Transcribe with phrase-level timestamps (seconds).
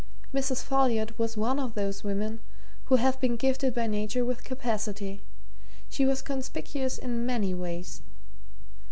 [0.33, 0.63] Mrs.
[0.63, 2.39] Folliot was one of those women
[2.85, 5.21] who have been gifted by nature with capacity
[5.89, 8.01] she was conspicuous in many ways.